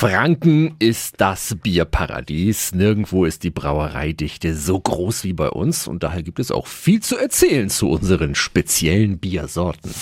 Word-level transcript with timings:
Franken 0.00 0.76
ist 0.78 1.16
das 1.18 1.58
Bierparadies. 1.62 2.74
Nirgendwo 2.74 3.26
ist 3.26 3.42
die 3.42 3.50
Brauereidichte 3.50 4.54
so 4.54 4.80
groß 4.80 5.24
wie 5.24 5.34
bei 5.34 5.50
uns 5.50 5.86
und 5.86 6.02
daher 6.02 6.22
gibt 6.22 6.38
es 6.38 6.50
auch 6.50 6.68
viel 6.68 7.02
zu 7.02 7.18
erzählen 7.18 7.68
zu 7.68 7.90
unseren 7.90 8.34
speziellen 8.34 9.18
Biersorten. 9.18 9.92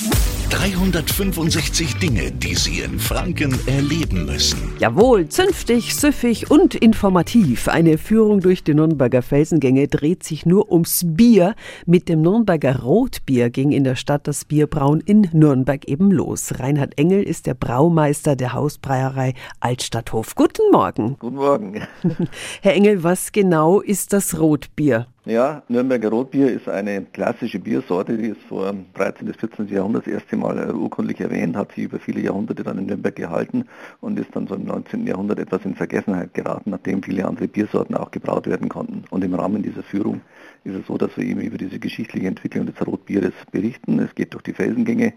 365 0.51 1.97
Dinge, 1.97 2.33
die 2.33 2.55
Sie 2.55 2.81
in 2.81 2.99
Franken 2.99 3.59
erleben 3.67 4.25
müssen. 4.25 4.73
Jawohl, 4.79 5.29
zünftig, 5.29 5.95
süffig 5.95 6.51
und 6.51 6.75
informativ. 6.75 7.69
Eine 7.69 7.99
Führung 7.99 8.41
durch 8.41 8.65
die 8.65 8.73
Nürnberger 8.73 9.21
Felsengänge 9.21 9.89
dreht 9.89 10.23
sich 10.23 10.47
nur 10.47 10.73
ums 10.73 11.05
Bier. 11.07 11.55
Mit 11.85 12.09
dem 12.09 12.23
Nürnberger 12.23 12.81
Rotbier 12.81 13.51
ging 13.51 13.73
in 13.73 13.85
der 13.85 13.97
Stadt 13.97 14.27
das 14.27 14.47
Bierbrauen 14.47 15.01
in 15.01 15.29
Nürnberg 15.33 15.87
eben 15.87 16.11
los. 16.11 16.59
Reinhard 16.59 16.99
Engel 16.99 17.23
ist 17.23 17.47
der 17.47 17.55
Braumeister 17.55 18.35
der 18.35 18.55
Hausbreierei 18.55 19.35
Altstadthof. 19.61 20.35
Guten 20.35 20.71
Morgen. 20.73 21.17
Guten 21.19 21.37
Morgen. 21.37 21.83
Herr 22.63 22.75
Engel, 22.75 23.03
was 23.03 23.33
genau 23.33 23.81
ist 23.81 24.15
das 24.15 24.39
Rotbier? 24.41 25.07
Ja, 25.29 25.63
Nürnberger 25.69 26.09
Rotbier 26.09 26.51
ist 26.51 26.71
eine 26.71 27.03
klassische 27.03 27.59
Biersorte, 27.59 28.17
die 28.17 28.29
ist 28.29 28.41
vor 28.49 28.75
13. 28.95 29.27
bis 29.27 29.37
14. 29.37 29.69
Jahrhundert 29.69 30.07
das 30.07 30.15
erste 30.15 30.39
Mal 30.39 30.75
urkundlich 30.75 31.21
erwähnt, 31.21 31.55
hat 31.55 31.73
sich 31.73 31.85
über 31.85 31.99
viele 31.99 32.23
Jahrhunderte 32.23 32.63
dann 32.63 32.79
in 32.79 32.87
Nürnberg 32.87 33.15
gehalten 33.15 33.67
und 34.01 34.19
ist 34.19 34.35
dann 34.35 34.47
so 34.47 34.55
im 34.55 34.65
19. 34.65 35.07
Jahrhundert 35.07 35.39
etwas 35.39 35.67
in 35.67 35.75
Vergessenheit 35.75 36.33
geraten, 36.33 36.71
nachdem 36.71 37.03
viele 37.03 37.27
andere 37.27 37.47
Biersorten 37.47 37.95
auch 37.95 38.11
gebraut 38.11 38.47
werden 38.47 38.71
konnten. 38.71 39.05
Und 39.11 39.23
im 39.23 39.35
Rahmen 39.35 39.63
dieser 39.63 39.83
Führung 39.83 40.23
ist 40.65 40.77
es 40.77 40.87
so, 40.87 40.97
dass 40.97 41.15
wir 41.19 41.25
eben 41.25 41.43
über 41.43 41.59
diese 41.59 41.79
geschichtliche 41.79 42.27
Entwicklung 42.27 42.65
des 42.65 42.87
Rotbieres 42.87 43.35
berichten. 43.53 43.99
Es 43.99 44.15
geht 44.15 44.33
durch 44.33 44.45
die 44.45 44.55
Felsengänge 44.55 45.13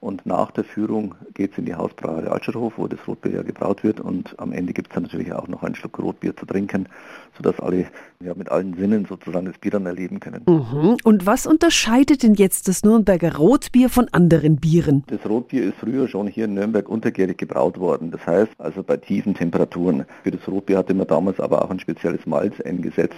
und 0.00 0.26
nach 0.26 0.50
der 0.50 0.64
Führung 0.64 1.14
geht 1.34 1.52
es 1.52 1.58
in 1.58 1.64
die 1.64 1.74
Hausbrauerei 1.74 2.28
Altstadthof, 2.28 2.74
wo 2.76 2.86
das 2.86 3.00
Rotbier 3.08 3.32
ja 3.32 3.42
gebraut 3.42 3.82
wird. 3.82 3.98
Und 4.00 4.38
am 4.38 4.52
Ende 4.52 4.72
gibt 4.72 4.88
es 4.88 4.94
dann 4.94 5.04
natürlich 5.04 5.32
auch 5.32 5.48
noch 5.48 5.62
einen 5.62 5.74
Schluck 5.74 5.98
Rotbier 5.98 6.36
zu 6.36 6.44
trinken, 6.46 6.88
sodass 7.36 7.58
alle 7.60 7.86
ja, 8.20 8.34
mit 8.34 8.50
allen 8.50 8.74
Sinnen 8.74 9.06
sozusagen 9.06 9.46
das 9.46 9.58
Bier 9.58 9.70
dann 9.72 9.86
erleben 9.86 10.20
können. 10.20 10.42
Mhm. 10.46 10.96
Und 11.02 11.26
was 11.26 11.46
unterscheidet 11.46 12.22
denn 12.22 12.34
jetzt 12.34 12.68
das 12.68 12.84
Nürnberger 12.84 13.36
Rotbier 13.36 13.88
von 13.88 14.08
anderen 14.12 14.56
Bieren? 14.56 15.02
Das 15.06 15.24
Rotbier 15.28 15.64
ist 15.64 15.76
früher 15.78 16.08
schon 16.08 16.26
hier 16.26 16.44
in 16.44 16.54
Nürnberg 16.54 16.88
untergärig 16.88 17.38
gebraut 17.38 17.78
worden. 17.78 18.10
Das 18.10 18.26
heißt 18.26 18.52
also 18.58 18.82
bei 18.82 18.98
tiefen 18.98 19.34
Temperaturen. 19.34 20.04
Für 20.22 20.30
das 20.30 20.46
Rotbier 20.46 20.78
hatte 20.78 20.94
man 20.94 21.06
damals 21.06 21.40
aber 21.40 21.64
auch 21.64 21.70
ein 21.70 21.80
spezielles 21.80 22.26
Malz 22.26 22.60
eingesetzt 22.60 23.16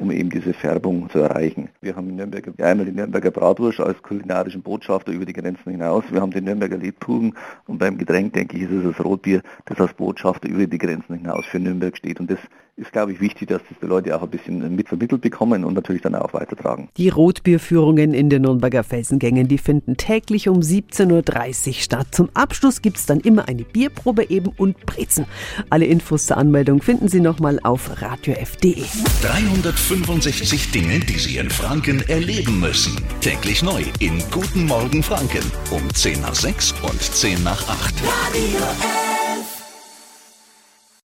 um 0.00 0.10
eben 0.10 0.30
diese 0.30 0.52
Färbung 0.52 1.08
zu 1.10 1.18
erreichen. 1.18 1.68
Wir 1.80 1.94
haben 1.94 2.08
in 2.08 2.16
Nürnberg 2.16 2.48
einmal 2.60 2.86
die 2.86 2.92
Nürnberger 2.92 3.30
Bratwurst 3.30 3.80
als 3.80 4.02
kulinarischen 4.02 4.62
Botschafter 4.62 5.12
über 5.12 5.26
die 5.26 5.32
Grenzen 5.32 5.70
hinaus. 5.70 6.04
Wir 6.10 6.20
haben 6.20 6.32
den 6.32 6.44
Nürnberger 6.44 6.78
Lebkuchen 6.78 7.34
und 7.66 7.78
beim 7.78 7.98
Getränk, 7.98 8.32
denke 8.32 8.56
ich, 8.56 8.64
ist 8.64 8.72
es 8.72 8.96
das 8.96 9.04
Rotbier, 9.04 9.42
das 9.66 9.78
als 9.80 9.92
Botschafter 9.94 10.48
über 10.48 10.66
die 10.66 10.78
Grenzen 10.78 11.16
hinaus 11.16 11.44
für 11.46 11.60
Nürnberg 11.60 11.96
steht. 11.96 12.18
Und 12.18 12.30
das 12.30 12.40
ist, 12.80 12.92
glaube 12.92 13.12
ich, 13.12 13.20
wichtig, 13.20 13.48
dass 13.48 13.60
das 13.68 13.78
die 13.80 13.86
Leute 13.86 14.16
auch 14.16 14.22
ein 14.22 14.30
bisschen 14.30 14.74
mitvermittelt 14.74 15.20
bekommen 15.20 15.64
und 15.64 15.74
natürlich 15.74 16.02
dann 16.02 16.14
auch 16.14 16.32
weitertragen. 16.32 16.88
Die 16.96 17.10
Rotbierführungen 17.10 18.14
in 18.14 18.30
den 18.30 18.42
Nürnberger 18.42 18.82
Felsengängen, 18.82 19.48
die 19.48 19.58
finden 19.58 19.96
täglich 19.96 20.48
um 20.48 20.60
17.30 20.60 21.68
Uhr 21.68 21.74
statt. 21.74 22.06
Zum 22.10 22.30
Abschluss 22.34 22.82
gibt 22.82 22.96
es 22.96 23.06
dann 23.06 23.20
immer 23.20 23.48
eine 23.48 23.62
Bierprobe 23.62 24.30
eben 24.30 24.50
und 24.56 24.84
Brezen. 24.86 25.26
Alle 25.68 25.84
Infos 25.84 26.26
zur 26.26 26.38
Anmeldung 26.38 26.80
finden 26.82 27.08
Sie 27.08 27.20
nochmal 27.20 27.60
auf 27.62 28.00
radiof.de. 28.00 28.84
365 29.22 30.70
Dinge, 30.70 31.00
die 31.00 31.18
Sie 31.18 31.36
in 31.36 31.50
Franken 31.50 32.02
erleben 32.08 32.60
müssen. 32.60 32.96
Täglich 33.20 33.62
neu 33.62 33.82
in 33.98 34.22
Guten 34.30 34.66
Morgen 34.66 35.02
Franken 35.02 35.44
um 35.70 35.82
10 35.92 36.22
nach 36.22 36.34
6 36.34 36.74
und 36.82 37.00
10 37.00 37.42
nach 37.42 37.68
8. 37.68 37.94
Radio 38.02 38.58
F. 38.58 39.19